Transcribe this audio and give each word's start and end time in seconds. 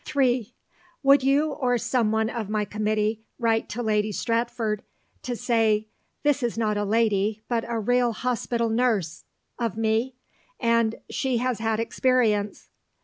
(3) 0.03 0.55
Would 1.03 1.21
you 1.21 1.51
or 1.51 1.77
some 1.77 2.11
one 2.11 2.27
of 2.31 2.49
my 2.49 2.65
Committee 2.65 3.21
write 3.37 3.69
to 3.69 3.83
Lady 3.83 4.11
Stratford 4.11 4.81
to 5.21 5.35
say, 5.35 5.89
"This 6.23 6.41
is 6.41 6.57
not 6.57 6.75
a 6.75 6.83
lady 6.83 7.43
but 7.47 7.65
a 7.69 7.79
real 7.79 8.11
Hospital 8.11 8.69
Nurse," 8.69 9.25
of 9.59 9.77
me? 9.77 10.15
"And 10.59 10.95
she 11.11 11.37
has 11.37 11.59
had 11.59 11.79
experience." 11.79 12.69